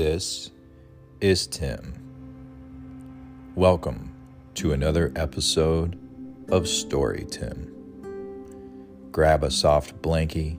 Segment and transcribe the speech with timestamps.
[0.00, 0.50] This
[1.20, 1.92] is Tim.
[3.54, 4.14] Welcome
[4.54, 5.98] to another episode
[6.48, 7.70] of StoryTim.
[9.12, 10.56] Grab a soft blankie,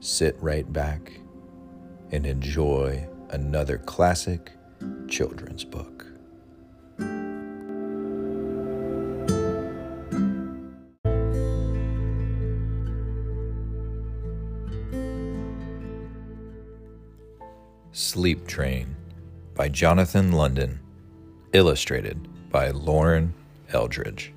[0.00, 1.10] sit right back,
[2.12, 4.52] and enjoy another classic
[5.08, 6.09] children's book.
[17.92, 18.94] Sleep Train
[19.56, 20.78] by Jonathan London,
[21.52, 23.34] illustrated by Lauren
[23.70, 24.32] Eldridge.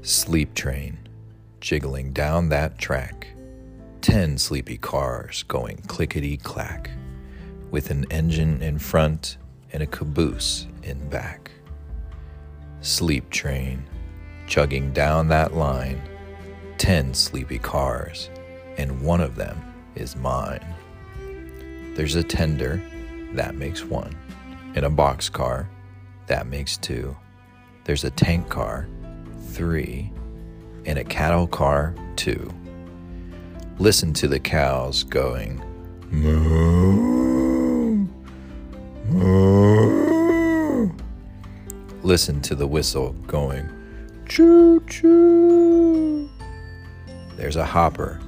[0.00, 0.96] Sleep Train,
[1.60, 3.26] jiggling down that track,
[4.02, 6.90] ten sleepy cars going clickety clack,
[7.72, 9.36] with an engine in front
[9.72, 11.50] and a caboose in back.
[12.82, 13.84] Sleep Train,
[14.46, 16.00] chugging down that line,
[16.78, 18.30] ten sleepy cars,
[18.76, 19.60] and one of them
[19.96, 20.64] is mine.
[22.00, 22.80] There's a tender,
[23.34, 24.16] that makes one.
[24.74, 25.68] In a box car,
[26.28, 27.14] that makes two.
[27.84, 28.88] There's a tank car,
[29.48, 30.10] three.
[30.86, 32.50] And a cattle car, two.
[33.78, 35.62] Listen to the cows going,
[36.10, 38.08] moo,
[39.04, 40.90] moo.
[42.02, 43.68] Listen to the whistle going,
[44.26, 46.30] choo choo.
[47.36, 48.18] There's a hopper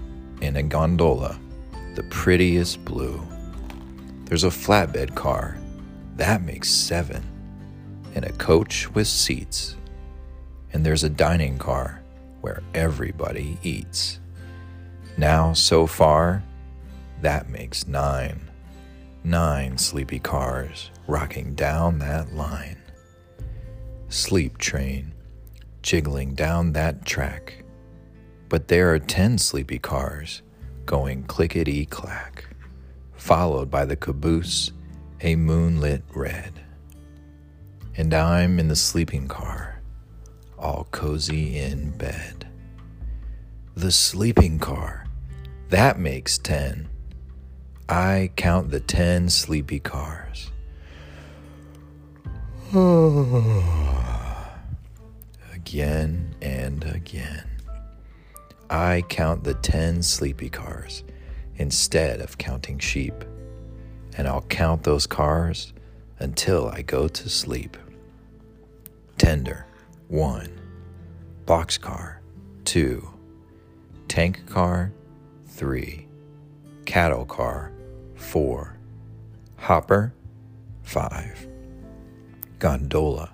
[0.43, 1.41] in a gondola,
[1.95, 3.27] the prettiest blue.
[4.33, 5.59] There's a flatbed car.
[6.17, 7.23] That makes seven.
[8.15, 9.77] And a coach with seats.
[10.73, 12.01] And there's a dining car
[12.41, 14.21] where everybody eats.
[15.19, 16.43] Now, so far,
[17.21, 18.51] that makes nine.
[19.23, 22.79] Nine sleepy cars rocking down that line.
[24.09, 25.13] Sleep train
[25.83, 27.65] jiggling down that track.
[28.49, 30.41] But there are ten sleepy cars
[30.87, 32.47] going clickety clack
[33.23, 34.73] followed by the caboose,
[35.21, 36.53] a moonlit red.
[37.97, 39.81] And I'm in the sleeping car,
[40.59, 42.49] all cozy in bed.
[43.77, 45.07] The sleeping car,
[45.69, 46.89] that makes ten.
[47.89, 50.51] I count the ten sleepy cars.
[55.55, 57.49] again and again.
[58.69, 61.05] I count the ten sleepy cars
[61.57, 63.25] instead of counting sheep.
[64.17, 65.73] And I'll count those cars
[66.19, 67.77] until I go to sleep.
[69.19, 69.67] Tender,
[70.09, 70.61] one.
[71.47, 72.17] Boxcar,
[72.65, 73.09] two.
[74.09, 74.93] Tank car,
[75.47, 76.07] three.
[76.85, 77.73] Cattle car,
[78.15, 78.77] four.
[79.57, 80.13] Hopper,
[80.83, 81.49] five.
[82.59, 83.33] Gondola,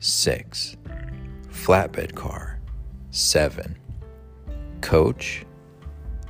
[0.00, 0.76] six.
[1.48, 2.58] Flatbed car,
[3.10, 3.78] seven.
[4.80, 5.44] Coach,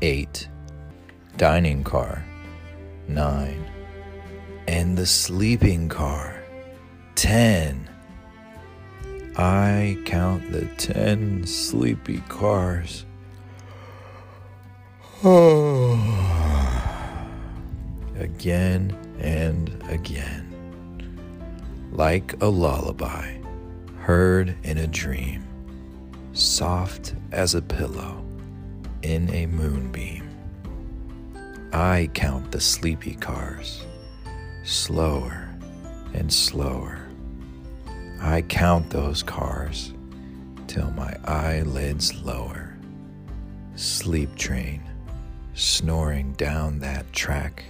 [0.03, 0.49] eight
[1.37, 2.25] dining car,
[3.09, 3.65] nine,
[4.67, 6.43] and the sleeping car,
[7.15, 7.89] ten.
[9.37, 13.05] I count the ten sleepy cars.
[15.25, 16.01] Oh.
[18.19, 20.51] again and again,
[21.93, 23.39] like a lullaby
[24.05, 25.43] heard in a dream,
[26.35, 28.23] soft as a pillow
[29.03, 30.24] in a moonbeam.
[31.75, 33.85] I count the sleepy cars,
[34.63, 35.49] slower
[36.13, 37.05] and slower.
[38.21, 39.93] I count those cars
[40.69, 42.79] till my eyelids lower.
[43.75, 44.85] Sleep train,
[45.55, 47.65] snoring down that track.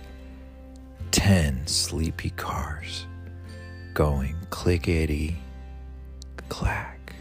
[1.10, 3.06] Ten sleepy cars
[3.94, 5.38] going clickety
[6.50, 7.14] clack.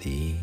[0.00, 0.36] The